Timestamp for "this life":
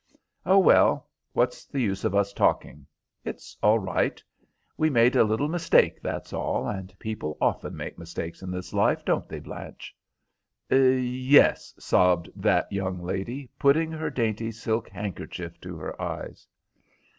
8.49-9.05